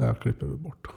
[0.00, 0.88] där klipper vi bort.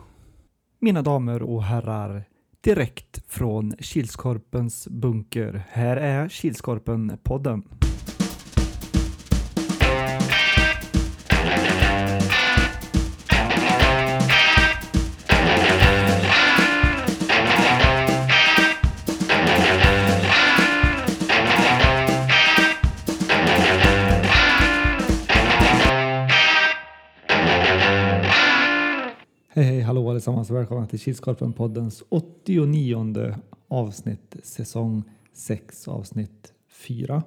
[0.80, 2.24] Mina damer och herrar,
[2.62, 5.64] direkt från Kilskorpens bunker.
[5.70, 7.64] Här är Kilskorpen-podden.
[30.22, 33.36] Allesammans och välkomna till Kilskorpen-poddens 89
[33.68, 35.04] avsnitt, säsong
[35.34, 37.24] 6, avsnitt 4.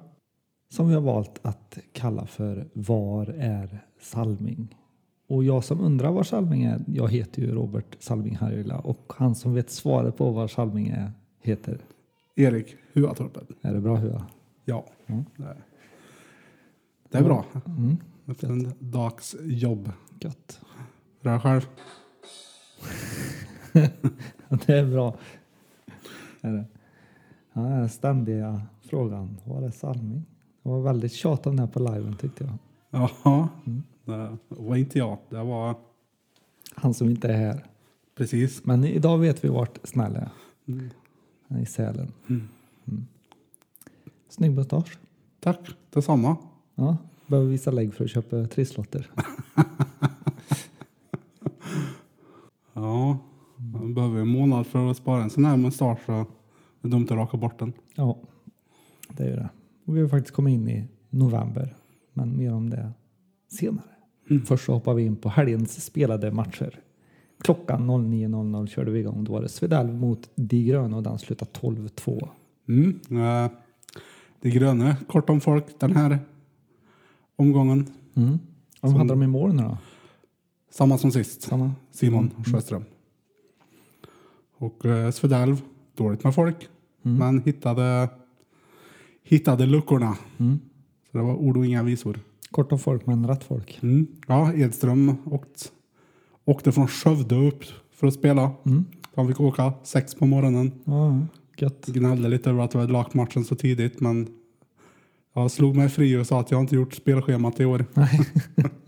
[0.69, 4.75] Som vi har valt att kalla för Var är Salming?
[5.27, 9.35] Och jag som undrar var Salming är, jag heter ju Robert Salming Harjula och han
[9.35, 11.79] som vet svaret på var Salming är heter,
[12.35, 13.45] Erik Huatorpen.
[13.61, 14.25] är det bra Hua?
[14.65, 15.25] Ja, Mm.
[15.37, 15.63] det är,
[17.09, 17.45] det är bra.
[17.65, 19.91] Mm, Efter en dags jobb.
[20.21, 20.61] gött.
[21.21, 21.61] Det själv?
[24.65, 25.15] Det är bra.
[26.41, 26.65] Det?
[27.53, 30.25] Ja, den ständiga frågan, var är Salming?
[30.63, 32.53] Det var väldigt tjat om det här på liven tyckte jag.
[32.89, 33.83] Jaha, Mm.
[34.05, 35.17] det var inte jag.
[35.29, 35.75] Det var
[36.75, 37.65] Han som inte är här.
[38.15, 38.65] precis.
[38.65, 40.29] Men idag vet vi vart Snäll är.
[40.67, 40.89] Mm.
[41.61, 42.11] I Sälen.
[42.29, 42.47] Mm.
[44.29, 44.97] Snygg mustasch.
[45.39, 46.37] Tack, detsamma.
[46.75, 49.11] Ja, behöver visa lägg för att köpa trisslotter.
[52.73, 53.17] Ja,
[53.73, 55.99] man behöver en månad för att spara en sån här mustasch.
[56.05, 56.25] Så
[56.81, 57.73] det är dumt att raka bort den.
[57.95, 58.17] Ja,
[59.09, 59.49] det är ju det.
[59.85, 61.75] Och vi har faktiskt kommit in i november.
[62.13, 62.91] Men mer om det
[63.51, 63.85] senare.
[64.45, 66.79] Först så hoppar vi in på helgens spelade matcher.
[67.41, 69.23] Klockan 09.00 körde vi igång.
[69.23, 72.29] Då var det Svedalv mot De Gröna och den slutade 12-2.
[72.67, 72.99] Mm.
[73.11, 73.51] eh,
[74.41, 76.19] Det gröna, kort om folk den här
[77.35, 77.87] omgången.
[78.15, 78.39] Mm.
[78.81, 79.77] Vad hade de i mål nu då?
[80.71, 81.41] Samma som sist.
[81.41, 81.71] Samma?
[81.91, 82.85] Simon Sjöström.
[84.57, 85.61] Och eh, Svedalv,
[85.95, 86.69] dåligt med folk.
[87.05, 87.17] Mm.
[87.17, 88.09] Men hittade,
[89.23, 90.17] hittade luckorna.
[90.37, 90.59] Mm.
[91.11, 92.19] Så det var ord och inga visor.
[92.51, 93.79] Kort om folk men rätt folk.
[93.83, 94.07] Mm.
[94.27, 95.71] Ja, Edström åkt,
[96.45, 98.51] åkte från Skövde upp för att spela.
[98.65, 98.85] Mm.
[99.15, 100.71] Han fick åka sex på morgonen.
[101.57, 101.85] Gött.
[101.85, 103.99] Gnällde lite över att vi hade lagt matchen så tidigt.
[103.99, 104.27] Men
[105.33, 107.85] jag slog mig fri och sa att jag inte gjort spelschemat i år.
[107.93, 108.19] Nej.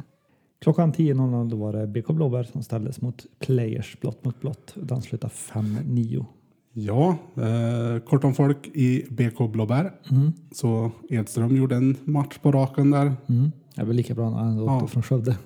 [0.60, 4.74] Klockan 10.00 då var det BK Blåbär som ställdes mot Players blott mot blott.
[4.76, 6.26] Den slutade 5-9.
[6.74, 9.92] Ja, eh, kort om folk i BK Blåbär.
[10.12, 10.34] Mm.
[10.52, 13.14] Så Edström gjorde en match på raken där.
[13.28, 13.52] Mm.
[13.76, 14.88] Det är väl lika bra när han åkte Ja.
[14.88, 15.38] från Skövde.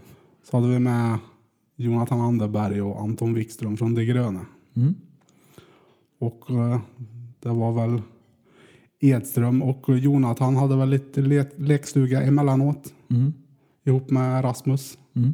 [0.52, 1.18] Så hade vi med
[1.76, 4.46] Jonathan Anderberg och Anton Wikström från De gröna.
[4.74, 4.96] Mm.
[6.20, 6.80] Och eh,
[7.40, 8.02] det var väl
[9.00, 13.34] Edström och Jonathan hade väl lite le- lekstuga emellanåt Mm.
[13.84, 14.98] Ihop med Rasmus.
[15.16, 15.34] Mm.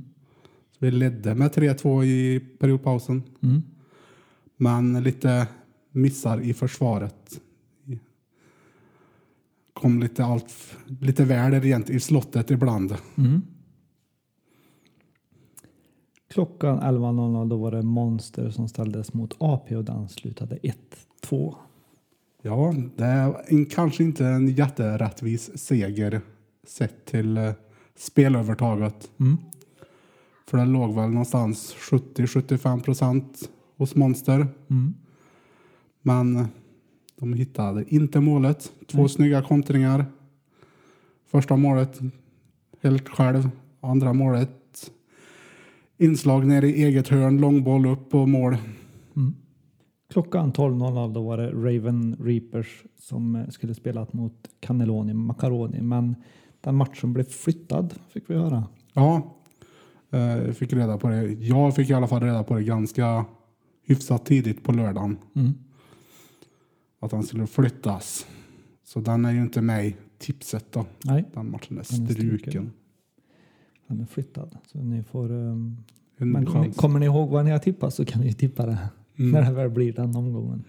[0.71, 3.23] Så vi ledde med 3-2 i periodpausen.
[3.43, 3.61] Mm.
[4.57, 5.47] Men lite
[5.91, 7.41] missar i försvaret.
[9.73, 12.95] Kom lite, allt, lite väl rent i slottet ibland.
[13.17, 13.41] Mm.
[16.29, 20.57] Klockan 11.00 då var det Monster som ställdes mot AP och den slutade
[21.23, 21.55] 1-2.
[22.41, 26.21] Ja, det är en, kanske inte en jätterättvis seger
[26.67, 27.51] sett till eh,
[27.97, 29.11] spelövertaget.
[29.19, 29.37] Mm.
[30.47, 34.47] För det låg väl någonstans 70-75 procent hos Monster.
[34.69, 34.93] Mm.
[36.01, 36.47] Men
[37.15, 38.71] de hittade inte målet.
[38.87, 39.09] Två Nej.
[39.09, 40.05] snygga kontringar.
[41.27, 41.99] Första målet
[42.81, 43.49] helt själv.
[43.81, 44.91] Andra målet
[45.97, 48.57] inslag ner i eget hörn, långboll upp och mål.
[49.15, 49.35] Mm.
[50.09, 55.81] Klockan 12.00 då var det Raven Reapers som eh, skulle spela mot Cannelloni Macaroni.
[55.81, 56.15] Men
[56.67, 58.63] den matchen blev flyttad fick vi höra.
[58.93, 59.35] Ja,
[60.11, 61.23] eh, jag fick reda på det.
[61.31, 63.25] Jag fick i alla fall reda på det ganska
[63.83, 65.17] hyfsat tidigt på lördagen.
[65.35, 65.53] Mm.
[66.99, 68.27] Att den skulle flyttas.
[68.83, 70.85] Så den är ju inte med i tipset då.
[71.05, 72.71] Nej, Den matchen är struken.
[73.87, 74.57] den är flyttad.
[74.65, 75.31] Så ni får...
[75.31, 75.77] Um,
[76.17, 78.77] En men kommer ni ihåg vad ni har tippat så kan ni tippa det
[79.19, 79.31] Mm.
[79.31, 80.63] när det väl blir den omgången.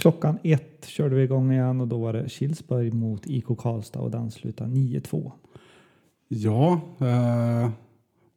[0.00, 4.10] Klockan ett körde vi igång igen och då var det Kilsberg mot IK Karlstad och
[4.10, 5.32] den slutade 9-2.
[6.28, 7.70] Ja, eh,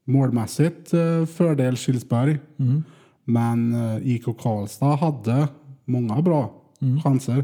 [0.03, 2.39] målmässigt eh, fördel Kilsberg.
[2.57, 2.83] Mm.
[3.23, 5.47] Men eh, IK Karlstad hade
[5.85, 7.01] många bra Mm.
[7.01, 7.43] chanser.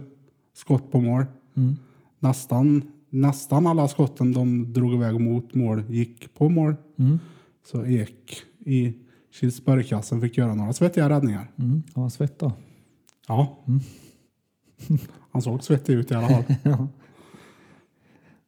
[0.54, 1.26] Skott på mål.
[1.58, 1.76] Mm.
[2.20, 6.76] Nästan, nästan alla skotten de drog iväg mot mål gick på mål.
[6.98, 7.20] Mm.
[7.66, 8.94] Så Ek i
[9.40, 11.52] Kilsbergkassen fick göra några svettiga räddningar.
[11.56, 11.84] Mm.
[11.94, 12.52] Var svett då.
[13.28, 13.58] Ja.
[15.32, 16.44] Han såg svettig ut i alla fall.
[16.64, 16.88] Ja.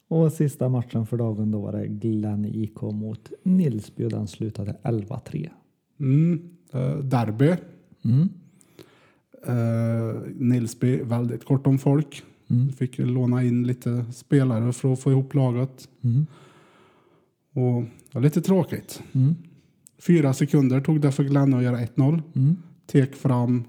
[0.08, 4.78] Och sista matchen för dagen då var det Glenn IK mot Nilsby och den slutade
[4.84, 5.50] 11-3.
[6.00, 6.50] Mm.
[6.74, 7.56] Eh, derby.
[8.02, 8.30] Mm.
[9.48, 12.24] Eh, Nilsby, väldigt kort om folk.
[12.50, 12.70] Mm.
[12.70, 15.90] Fick låna in lite spelare för att få ihop laget.
[16.04, 16.26] Mm.
[17.54, 19.04] Och det var lite tråkigt.
[19.12, 19.36] Mm.
[20.00, 22.22] Fyra sekunder tog det för Glenn att göra 1-0.
[22.36, 22.58] Mm.
[22.86, 23.64] Tek fram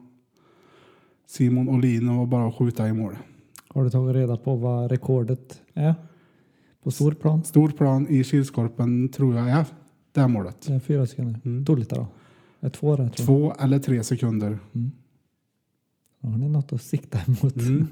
[1.32, 3.16] Simon Olin och bara att skjuta i mål.
[3.68, 5.94] Har du tagit reda på vad rekordet är?
[6.82, 7.44] På stor plan?
[7.44, 9.66] Stor plan i Kilskorpen tror jag är
[10.12, 10.66] det målet.
[10.66, 11.40] Det är fyra sekunder.
[11.44, 11.64] Mm.
[11.64, 12.06] Dåligt då.
[12.60, 14.58] Det är två tror Två eller tre sekunder.
[14.72, 14.90] jag.
[16.20, 17.56] Då har ni något att sikta emot.
[17.56, 17.86] Mm.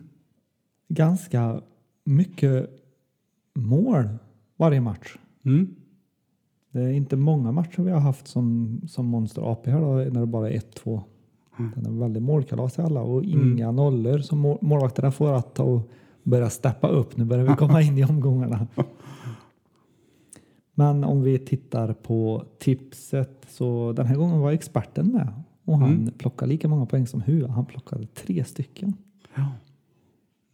[0.88, 1.60] Ganska
[2.04, 2.70] mycket
[3.54, 4.08] mål
[4.56, 5.16] varje match.
[5.44, 5.74] Mm.
[6.70, 10.20] Det är inte många matcher vi har haft som, som Monster AP här då, när
[10.20, 11.02] det bara är 1-2.
[11.74, 15.62] Den är väldigt målkalas i alla och inga nollor som mål, målvakterna får att ta
[15.64, 15.90] och
[16.22, 17.16] börja steppa upp.
[17.16, 18.66] Nu börjar vi komma in i omgångarna.
[20.74, 25.32] Men om vi tittar på tipset så den här gången var experten med
[25.64, 26.10] och han Mm.
[26.12, 27.48] plockade lika många poäng som Hua.
[27.48, 28.94] Han plockade tre stycken.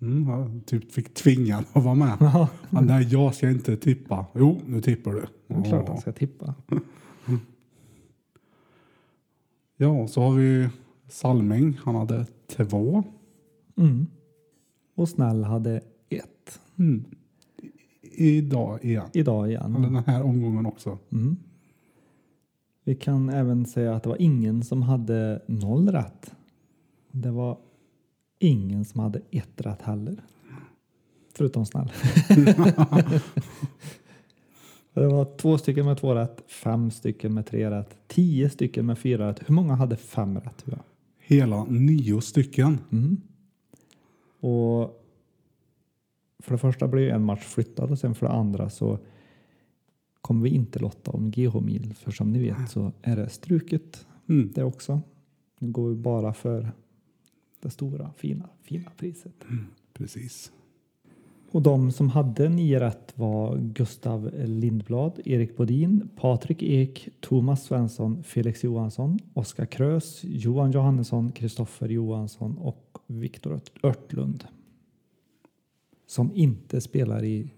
[0.00, 2.16] Mm, jag typ fick tvinga att vara med.
[2.20, 4.26] Ja, Ja, nej, jag ska inte tippa.
[4.34, 5.24] Jo, nu tippar du.
[5.48, 6.54] det är klart han ska tippa.
[9.76, 10.68] Ja, så har vi
[11.08, 11.78] Salming.
[11.84, 13.04] Han hade två.
[13.76, 14.06] Mm.
[14.94, 17.04] Och Snäll hade ett Mm.
[18.02, 19.08] Idag igen.
[19.12, 19.76] idag igen.
[19.76, 20.98] Eller den här omgången också.
[21.12, 21.36] Mm.
[22.84, 26.34] Vi kan även säga att det var ingen som hade noll rätt.
[27.10, 27.58] Det var
[28.38, 30.22] ingen som hade ett rätt heller.
[31.34, 31.92] Förutom snäll.
[34.94, 38.98] det var två stycken med två rätt, fem stycken med tre rätt, tio stycken med
[38.98, 39.40] fyra rätt.
[39.46, 40.64] Hur många hade fem rätt?
[40.64, 40.78] Ja.
[41.26, 42.78] Hela nio stycken.
[42.92, 43.20] Mm.
[44.40, 45.02] Och
[46.38, 48.98] för det första blir en match flyttad och sen för det andra så
[50.20, 54.52] kommer vi inte lotta om GH-mil för som ni vet så är det struket Mm.
[54.54, 55.00] det också.
[55.58, 56.72] Nu går vi bara för
[57.60, 59.44] det stora fina, fina priset.
[59.92, 60.52] Precis.
[61.56, 68.22] Och de som hade nio rätt var Gustav Lindblad, Erik Bodin, Patrik Ek, Thomas Svensson,
[68.22, 74.44] Felix Johansson, Oskar Krös, Johan Johannesson, Kristoffer Johansson och Viktor Örtlund.
[76.06, 77.50] Som inte spelar i,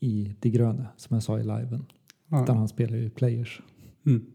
[0.00, 1.86] i De gröna, som jag sa i liven.
[2.26, 2.52] Utan Ja.
[2.54, 3.60] han spelar ju players.
[4.06, 4.26] Mm.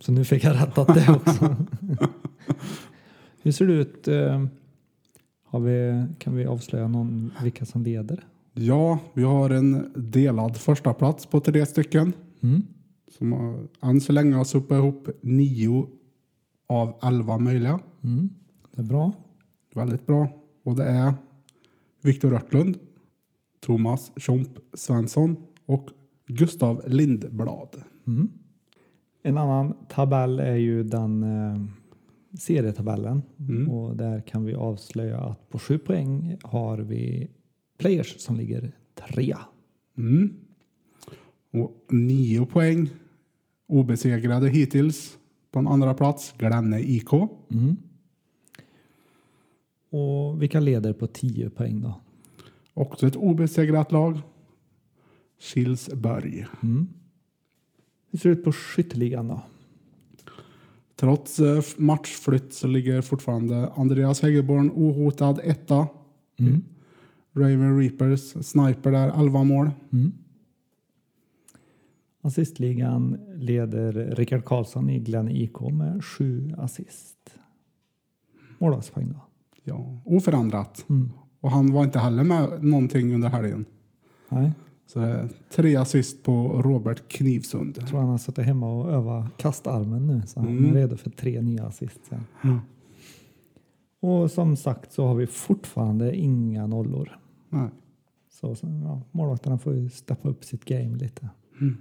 [0.00, 1.56] Så nu fick jag rättat det också.
[3.42, 4.08] Hur ser det ut?
[5.58, 8.24] Vi, kan vi avslöja någon, vilka som leder?
[8.58, 12.12] ja, vi har en delad första plats på tre stycken.
[12.40, 12.62] Mm.
[13.18, 15.86] Som har, än så länge har suppat ihop nio
[16.66, 17.80] av elva möjliga.
[18.04, 18.28] Mm.
[18.74, 19.12] Det är bra.
[19.74, 20.28] Väldigt bra.
[20.64, 21.14] Och det är
[22.02, 22.78] Viktor Örtlund,
[23.60, 25.36] Thomas Tjomp Svensson
[25.66, 25.88] och
[26.26, 27.82] Gustav Lindblad.
[28.06, 28.28] Mm.
[29.22, 31.60] En annan tabell är ju den eh,
[32.36, 33.70] serietabellen Mm.
[33.70, 37.30] och där kan vi avslöja att på sju poäng har vi
[37.78, 39.40] players som ligger trea.
[39.98, 40.34] Mm.
[41.52, 42.88] Och nio poäng
[43.66, 45.18] obesegrade hittills.
[45.50, 47.12] På en andra plats Glenne IK.
[47.48, 47.76] Mm.
[49.90, 52.00] Och vilka leder på 10 poäng då?
[52.74, 54.20] Också ett obesegrat lag.
[55.38, 56.46] Kilsberg.
[56.62, 56.88] Mm.
[58.10, 59.42] Hur ser det ut på skytteligan då?
[60.96, 65.88] Trots eh, matchflytt så ligger fortfarande Andreas Häggeborn ohotad etta.
[66.38, 66.64] Mm.
[67.32, 69.70] Raven Reapers sniper där 11 mål.
[69.92, 70.12] Mm.
[72.20, 77.38] Assistligan leder Rickard Karlsson i Glenn IK med sju assist.
[78.58, 79.20] Målvaktspoäng då?
[79.64, 80.84] Ja, oförändrat.
[80.88, 81.12] Mm.
[81.40, 83.64] Och han var inte heller med någonting under helgen.
[84.28, 84.52] Nej,
[84.86, 87.74] Så det är tre assist på Robert Knivsund.
[87.78, 90.70] jag tror han har suttit hemma och övat kastarmen nu så han Mm.
[90.70, 92.00] är redo för tre nya assist.
[92.42, 92.60] Ja.
[94.00, 97.18] Och som sagt så har vi fortfarande inga nollor.
[97.48, 97.68] Nej.
[98.30, 101.28] Så, ja, målvakterna får ju steppa upp sitt game lite.
[101.60, 101.76] Mm.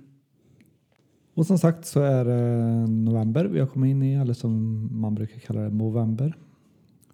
[1.33, 5.15] Och som sagt så är det november vi har kommit in i, eller som man
[5.15, 6.37] brukar kalla det, november.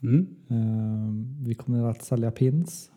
[0.03, 0.27] Mm.
[0.47, 2.91] Eh, Vi kommer att sälja pins.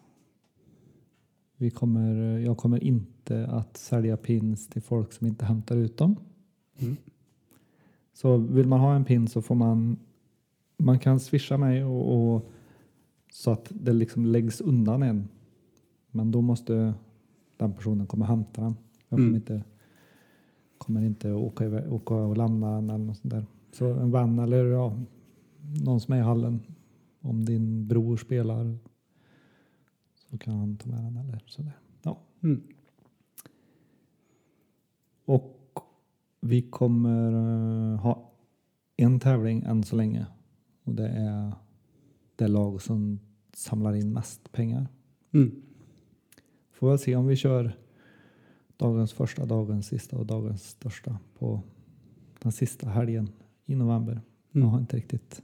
[1.56, 6.16] Vi kommer, jag kommer inte att sälja pins till folk som inte hämtar ut dem.
[6.78, 6.96] Mm.
[8.12, 9.96] Så vill man ha en pin så får man
[10.76, 12.50] man kan swisha mig och, och
[13.32, 15.28] så att det liksom läggs undan en.
[16.10, 16.94] Men då måste
[17.56, 18.74] den personen komma och hämta den.
[19.08, 19.34] Jag kommer Mm.
[19.34, 19.62] inte,
[20.78, 23.46] kommer inte åka, iväg, åka och lämna den eller något sånt där.
[23.72, 24.96] Så en vän eller ja,
[25.84, 26.60] någon som är i hallen.
[27.20, 28.78] Om din bror spelar
[30.34, 31.78] så kan han ta med den eller sådär.
[32.02, 32.18] Ja.
[32.42, 32.62] Mm.
[35.24, 35.80] Och
[36.40, 38.30] vi kommer eh, ha
[38.96, 40.26] en tävling än så länge.
[40.84, 41.52] Och det är
[42.36, 43.20] det lag som
[43.52, 44.88] samlar in mest pengar.
[45.32, 45.62] Mm.
[46.72, 47.72] Får väl se om vi kör
[48.76, 51.60] dagens första, dagens sista och dagens största på
[52.38, 53.28] den sista helgen
[53.66, 54.20] i november.
[54.52, 54.80] Jag har Mm.
[54.80, 55.42] inte riktigt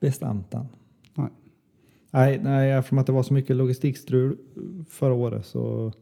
[0.00, 0.66] bestämt än.
[2.14, 2.40] Nej.
[2.42, 4.36] Nej, eftersom att det var så mycket logistikstrul
[4.88, 5.92] förra året så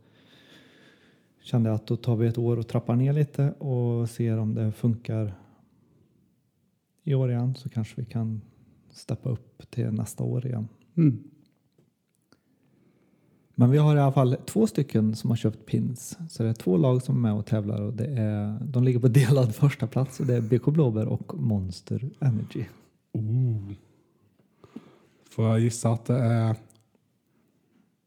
[1.42, 4.54] kände jag att då tar vi ett år och trappar ner lite och ser om
[4.54, 5.34] det funkar
[7.04, 8.40] i år igen så kanske vi kan
[8.90, 10.68] steppa upp till nästa år igen.
[10.96, 11.22] Mm.
[13.54, 16.18] Men vi har i alla fall två stycken som har köpt pins.
[16.28, 19.00] Så det är två lag som är med och tävlar och det är, de ligger
[19.00, 22.64] på delad första plats och det är BK Blåbär och Monster Energy.
[23.12, 23.72] Oh.
[25.30, 26.56] Får jag gissa att det är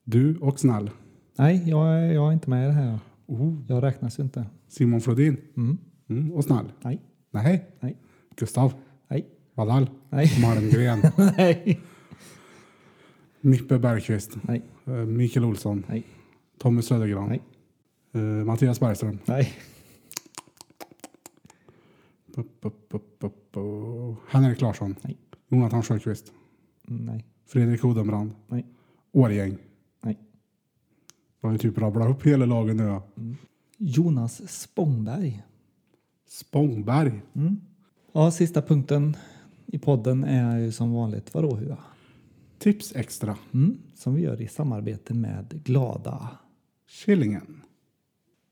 [0.03, 0.89] du och Snäll?
[1.37, 2.99] Nej, jag är, jag är inte med i det här.
[3.25, 3.55] Oh.
[3.67, 4.45] Jag räknas ju inte.
[4.67, 5.37] Simon Flodin?
[5.57, 5.77] Mm.
[6.09, 6.31] Mm.
[6.31, 6.71] Och Snäll?
[6.81, 7.01] Nej,
[7.31, 7.65] Nej.
[7.79, 7.97] nej,
[8.35, 8.73] Gustav?
[9.07, 9.89] nej, Vadall?
[10.09, 11.01] nej, Malmgren?
[11.37, 11.79] nej,
[13.41, 14.31] Mippe Bergqvist?
[14.41, 15.85] nej, Eh, Mikael Olsson?
[15.89, 16.03] Nej.
[16.57, 17.29] Tommy Södergran?
[17.29, 17.41] Nej.
[18.11, 19.19] Eh, Mattias Bergström?
[19.25, 19.53] nej.
[24.27, 24.95] Henrik Larsson?
[25.01, 25.17] Nej.
[25.49, 26.33] Jonathan Sjöqvist?
[26.87, 28.31] Nej, Fredrik Odenbrand?
[28.47, 28.65] Nej.
[29.11, 29.57] Årgäng?
[30.01, 30.19] Nej.
[31.41, 32.83] Jag har ju typ rabblat upp hela lagen nu.
[32.83, 33.03] ja.
[33.77, 35.43] Jonas Spångberg.
[36.27, 37.21] Spångberg?
[37.33, 37.61] Mm.
[38.11, 39.17] Ja, sista punkten
[39.65, 41.77] i podden är ju som vanligt vadå Hua?
[42.57, 43.37] Tips extra?
[43.53, 43.77] Mm.
[43.95, 46.29] Som vi gör i samarbete med Glada.
[46.87, 47.61] Killingen?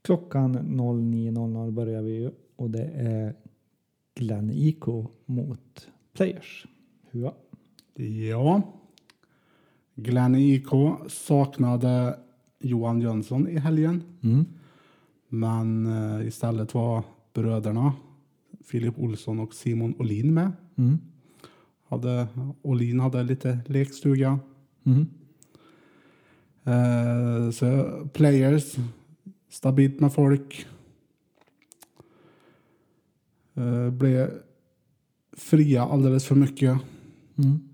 [0.01, 3.35] Klockan 09.00 börjar vi ju och det är
[4.15, 4.85] Glenn IK
[5.25, 6.65] mot Players.
[7.11, 7.33] Hua.
[7.95, 8.61] Ja.
[9.95, 10.69] Glenn IK
[11.07, 12.19] saknade
[12.59, 14.03] Johan Jönsson i helgen.
[14.21, 14.45] Mm.
[15.29, 17.93] Men eh, istället var bröderna
[18.65, 20.51] Filip Olsson och Simon Olin med.
[20.75, 20.97] Mm.
[21.87, 22.27] Hade,
[22.61, 24.39] Olin hade lite lekstuga.
[24.83, 25.07] Mm.
[26.63, 28.75] Eh, så players,
[29.49, 30.67] stabilt med folk.
[33.53, 34.31] Eh, blev
[35.33, 36.77] fria alldeles för mycket.
[37.35, 37.70] Mm.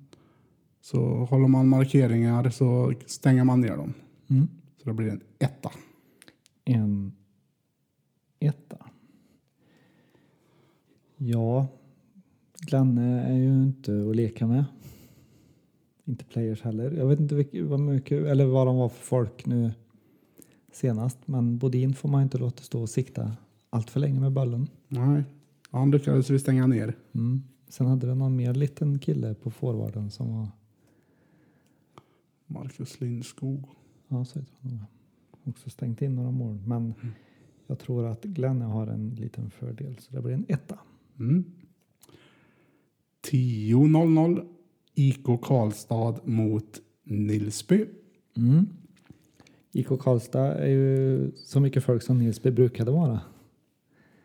[0.91, 3.93] Så håller man markeringar så stänger man ner dem.
[4.27, 4.47] Mm.
[4.77, 5.71] Så det blir en etta.
[6.65, 7.11] En
[8.39, 8.77] etta.
[11.17, 11.67] Ja,
[12.59, 14.65] Glanne är ju inte att leka med.
[16.05, 16.91] Inte players heller.
[16.91, 19.71] Jag vet inte vilka, vad mycket, eller vad de var för folk nu
[20.71, 21.17] senast.
[21.25, 23.31] Men Bodin får man inte låta stå och sikta
[23.69, 24.67] allt för länge med bollen.
[24.87, 25.23] Nej,
[25.71, 26.95] han lyckades vi stänga ner.
[27.13, 27.43] Mm.
[27.69, 30.47] Sen hade det någon mer liten kille på forwarden som var,
[32.47, 33.69] Marcus Lindskog.
[34.07, 34.85] ja så han
[35.43, 36.59] också stängt in några mål.
[36.65, 36.93] Men
[37.67, 40.79] jag tror att Glenn har en liten fördel så det blir en etta.
[41.19, 41.43] Mm.
[43.31, 44.47] 10.00
[44.93, 47.85] IK Karlstad mot Nilsby.
[48.37, 48.67] Mm.
[49.71, 53.19] IK Karlstad är ju så mycket folk som Nilsby brukade vara.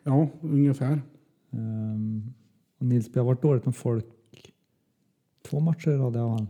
[0.02, 1.02] Ja, ungefär.
[1.50, 2.35] Um,
[2.79, 4.07] och Nilsby har varit dåligt med folk
[5.43, 6.47] två matcher i rad.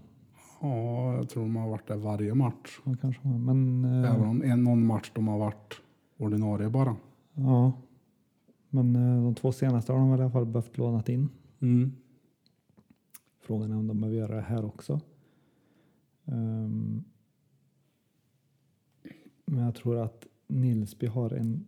[0.62, 2.80] Ja, Ja, jag tror de har varit där varje match.
[2.84, 3.28] han kanske.
[3.28, 5.74] Men, eh, Även om en någon match de har varit
[6.16, 6.96] ordinarie bara.
[7.34, 7.72] ja.
[8.70, 11.28] men eh, de två senaste har de väl i alla fall behövt lånat in.
[11.60, 11.92] Mm.
[13.40, 15.00] Frågan är om de behöver göra det här också.
[16.24, 17.04] Ehm,
[19.44, 21.64] men jag tror att Nilsby har en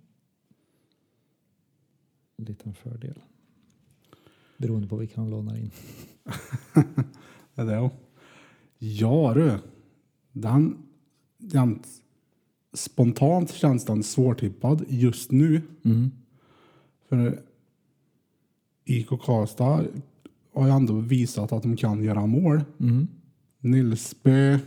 [2.36, 3.18] liten fördel.
[4.58, 5.70] Beroende på vilka de lånar in.
[7.54, 7.72] Det är det.
[7.72, 7.90] ja.
[8.84, 9.58] Ja du.
[10.32, 10.76] Den,
[11.38, 11.82] den,
[12.72, 15.62] spontant känns den svårtippad just nu.
[15.84, 16.10] Mm.
[17.08, 17.42] För
[18.84, 19.84] IK Karlstad
[20.54, 22.60] har ju ändå visat att de kan göra mål.
[22.80, 23.08] Mm.
[23.60, 24.58] Nilsby.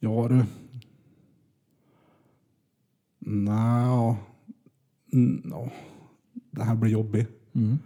[0.00, 0.44] Ja du.
[3.18, 4.16] Nja.
[5.50, 5.70] Ja.
[6.50, 7.28] Det här blir jobbigt.
[7.52, 7.78] Mm.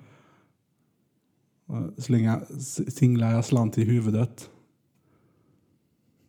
[1.99, 4.51] Slänga, s- singlar jag slant i huvudet.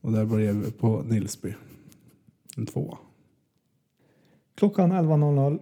[0.03, 0.25] Och där
[0.63, 1.53] det på Nilsby.
[2.57, 2.97] En tvåa.
[4.55, 5.59] Klockan 11.00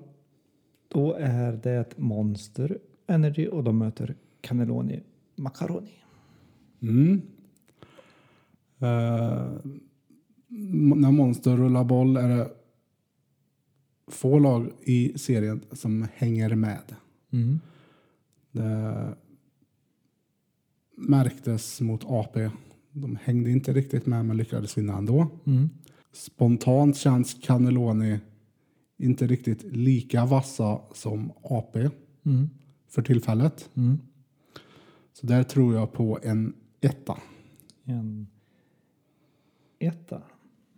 [0.88, 5.04] då är det Monster Energy och de möter Cannelloni
[5.36, 5.94] Macaroni.
[6.82, 7.22] Mm.
[8.80, 9.52] Eh,
[10.96, 12.52] när Monster rullar boll är det
[14.08, 16.96] få lag i serien som hänger med.
[17.32, 17.60] Mm.
[18.52, 19.16] Det
[20.98, 22.50] märktes mot AP
[22.94, 25.28] De hängde inte riktigt med men lyckades vinna ändå.
[25.46, 25.70] Mm.
[26.12, 28.20] Spontant känns Cannelloni
[28.98, 31.90] inte riktigt lika vassa som AP
[32.24, 32.50] Mm.
[32.88, 33.70] för tillfället.
[33.74, 34.00] Mm.
[35.14, 37.18] Så där tror jag på en etta.
[37.84, 38.28] En
[39.80, 40.22] etta.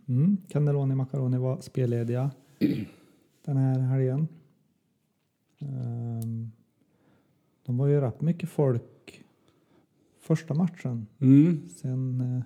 [0.08, 0.36] Mm.
[0.48, 2.30] Cannelloni Macaroni var spellediga
[3.44, 4.28] den här helgen.
[5.58, 6.50] Ehm,
[7.66, 8.82] de var ju rätt mycket folk
[10.24, 11.06] första matchen.
[11.18, 11.68] Mm.
[11.68, 12.42] Sen eh,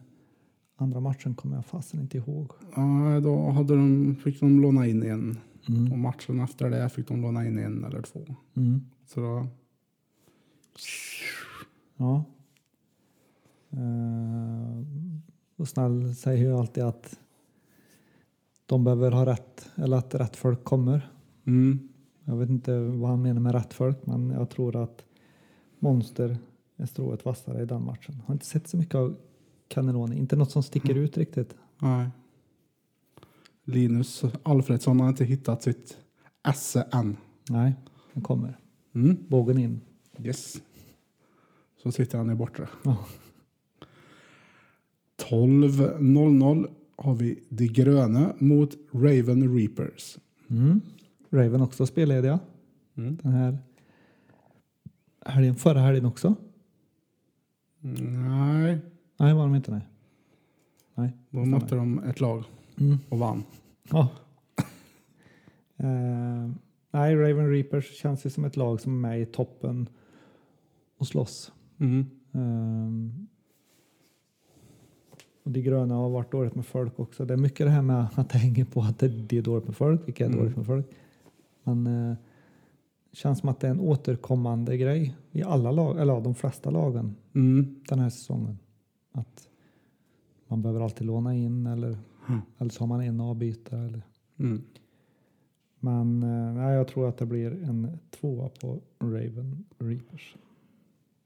[0.77, 2.53] andra matchen kommer jag fasen inte ihåg.
[2.77, 5.39] Ja, då hade de, fick de låna in en.
[5.69, 5.93] Mm.
[5.93, 8.35] Och matchen efter det fick de låna in en eller två.
[8.57, 8.81] Mm.
[9.07, 9.47] Så då,
[11.97, 12.25] Ja.
[13.73, 14.85] Uh,
[15.57, 17.19] och snäll säger ju alltid att
[18.67, 21.11] de behöver ha rätt, eller att rätt folk kommer.
[21.47, 21.89] mm.
[22.25, 25.05] Jag vet inte vad han menar med rätt folk, men jag tror att
[25.79, 26.39] Monster
[26.87, 28.23] strået vassare i den matchen.
[28.27, 29.17] Har inte sett så mycket av
[29.69, 31.55] Cannelloni, inte något som sticker ut riktigt.
[31.79, 32.09] Nej.
[33.65, 35.99] Linus Alfredsson har inte hittat sitt
[36.49, 37.17] esse än.
[37.51, 37.75] Nej,
[38.13, 38.59] han kommer.
[38.95, 39.17] Mm.
[39.29, 39.81] Bågen in.
[40.23, 40.63] Yes.
[41.83, 42.69] Så sitter han i bortre.
[42.85, 42.97] Ja.
[45.31, 50.19] 12.00 har vi De gröna mot Raven Reapers.
[50.51, 50.81] Mm.
[51.31, 52.41] Raven också spellediga
[52.97, 53.17] Mm.
[53.23, 53.59] den här
[55.27, 56.35] helgen, förra helgen också.
[57.81, 58.79] Nej,
[59.17, 59.71] Nej, var de inte.
[59.71, 59.81] Nej.
[60.95, 61.47] Nej, stämmer.
[61.47, 62.45] mötte de ett lag
[62.81, 62.99] Mm.
[63.09, 63.43] och vann.
[63.91, 64.09] Ja.
[65.81, 66.51] Eh,
[66.91, 69.89] nej, Raven Reapers känns ju som ett lag som är med i toppen
[70.97, 71.53] och slåss.
[71.79, 72.07] Mm.
[72.33, 73.27] Ehm,
[75.43, 77.25] och de gröna har varit dåligt med folk också.
[77.25, 79.77] Det är mycket det här med att det hänger på att det är dåligt med
[79.77, 80.39] folk, vilka är Mm.
[80.41, 80.87] dåligt med folk.
[81.63, 82.17] Men eh,
[83.13, 87.17] känns som att det är en återkommande grej i alla lag, eller de flesta lagen
[87.35, 87.81] Mm.
[87.89, 88.59] den här säsongen.
[89.13, 89.49] Att
[90.49, 91.99] man behöver alltid låna in eller,
[92.29, 92.41] Mm.
[92.59, 93.87] eller så har man en avbytare.
[93.87, 94.03] Eller.
[94.39, 94.63] Mm.
[95.81, 100.37] Men eh, nej, jag tror att det blir en tvåa på Raven Reapers.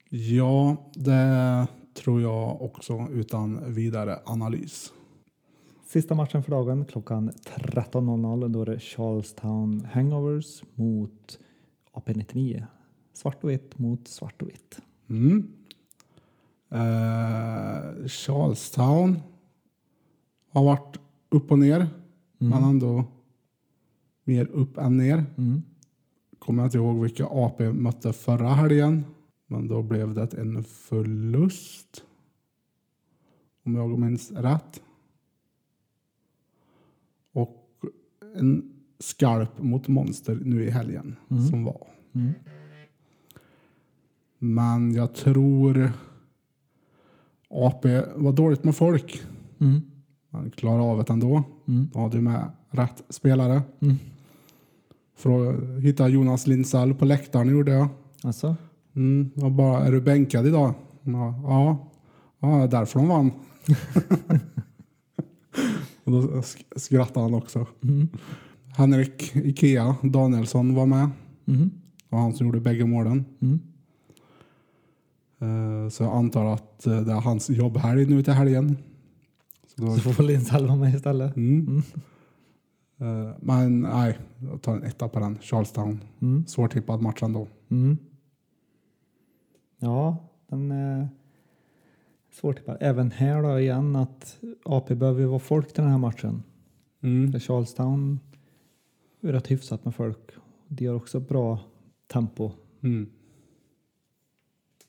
[0.09, 4.93] Ja, det tror jag också utan vidare analys.
[5.87, 8.49] Sista matchen för dagen klockan 13.00.
[8.53, 11.39] Då är det Charlestown Hangovers mot
[11.93, 12.67] AP99.
[13.13, 14.81] Svart och vitt mot svart och vitt.
[15.09, 15.53] Mm.
[16.69, 19.21] Eh, Charlestown
[20.51, 20.97] har varit
[21.29, 21.89] upp och ner,
[22.39, 23.05] men ändå
[24.25, 25.25] mer upp än ner.
[25.37, 25.63] Mm.
[26.39, 29.05] Kommer jag inte ihåg vilka AP mötte förra helgen,
[29.47, 32.05] men då blev det en förlust.
[33.65, 34.83] Om jag minns rätt.
[37.33, 37.85] Och
[38.35, 38.72] en
[39.03, 41.47] skarp mot Monster nu i helgen Mm.
[41.49, 41.87] som var.
[42.15, 42.33] Mm.
[44.39, 45.93] Men jag tror
[47.51, 47.85] AP
[48.17, 49.23] var dåligt med folk.
[49.59, 49.81] Mm.
[50.31, 51.43] Man klarade av det ändå.
[51.69, 51.89] Mm.
[51.93, 53.63] De hade med rätt spelare.
[53.81, 53.97] Mm.
[55.17, 57.89] För att hitta Jonas Lindsell på läktaren gjorde jag.
[58.23, 58.57] Alltså?
[58.95, 60.75] Mm, jag bara, är du bänkad idag?
[61.03, 61.89] Ja, ja,
[62.41, 63.31] ja därför de vann.
[66.05, 67.67] Och då sk- skrattade han också.
[67.83, 68.09] Mm.
[68.77, 71.11] Henrik Ikea Danielsson var med.
[71.47, 71.71] Mm.
[71.99, 73.25] Det var han som gjorde bägge målen.
[73.41, 73.61] Mm.
[75.91, 78.77] Så jag antar att eh, det är hans jobbhelg nu till helgen.
[79.67, 81.37] Så då, Så får Lindsell vara med istället.
[81.37, 81.61] mm.
[81.67, 81.83] Mm.
[83.29, 84.19] Eh, Men nej,
[84.51, 85.39] jag tar en etta på den.
[85.41, 86.01] Charlestown.
[86.21, 86.47] Mm.
[86.47, 87.49] Svårtippad match ändå.
[87.69, 87.99] Mm.
[89.79, 90.17] Ja,
[90.49, 91.09] den är
[92.41, 92.77] svårtippad.
[92.81, 96.43] Även här då igen att AP behöver vara folk till den här matchen.
[97.03, 97.33] Mm.
[97.33, 98.21] För Charlestown
[99.23, 100.31] rätt hyfsat med folk.
[100.69, 101.61] De har också bra
[102.07, 102.51] tempo.
[102.83, 103.11] Mm.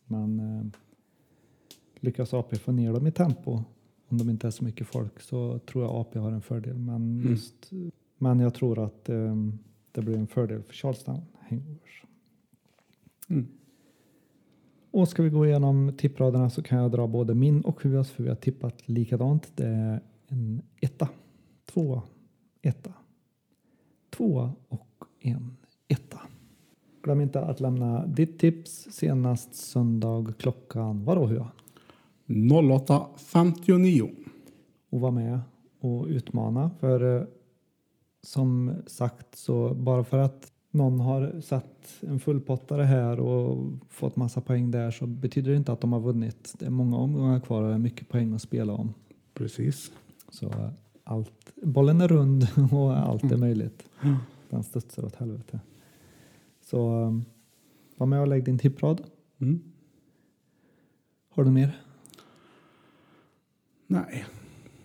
[0.05, 0.65] Men eh,
[1.95, 3.63] lyckas AP få ner dem i tempo
[4.07, 6.77] om de inte är så mycket folk så tror jag AP har en fördel.
[6.77, 7.31] Men, Mm.
[7.31, 7.71] just,
[8.17, 9.35] men jag tror att eh,
[9.91, 12.03] det blir en fördel för Charlestown Hangovers.
[13.29, 13.47] Mm.
[14.91, 18.23] Och ska vi gå igenom tippraderna så kan jag dra både min och Huas för
[18.23, 19.51] vi har tippat likadant.
[19.57, 21.09] Det är en etta,
[21.65, 22.01] tvåa,
[22.61, 22.93] etta,
[24.15, 26.19] tvåa och en etta.
[27.03, 31.51] Glöm inte att lämna ditt tips senast söndag klockan, vadå Hua?
[32.27, 34.09] 08.59.
[34.89, 35.39] Och vara med
[35.79, 36.71] och utmana.
[36.79, 37.23] För eh,
[38.23, 44.41] som sagt så bara för att någon har satt en fullpottare här och fått massa
[44.41, 46.53] poäng där så betyder det inte att de har vunnit.
[46.59, 48.93] Det är många omgångar kvar och mycket poäng att spela om.
[49.33, 49.91] Precis.
[50.29, 50.69] Så eh,
[51.03, 53.89] allt, bollen är rund och allt är möjligt.
[54.49, 55.59] Den studsar åt helvete.
[56.61, 57.19] Så eh,
[57.97, 59.01] var med och lägg din tipprad.
[59.41, 59.61] Mm.
[61.29, 61.81] Har du mer?
[63.87, 64.25] Nej,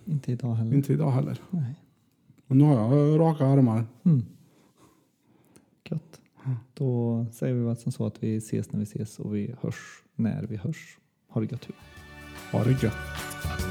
[0.04, 0.76] Inte idag heller.
[0.76, 1.40] inte idag heller.
[1.50, 1.74] Nej.
[2.46, 3.86] Och nu har jag raka armar.
[4.02, 4.22] Mm.
[5.90, 6.20] Gött.
[6.74, 10.02] Då säger vi väl som så att vi ses när vi ses och vi hörs
[10.14, 10.98] när vi hörs.
[11.28, 11.68] Ha det gött.
[12.52, 13.67] Ha det gött.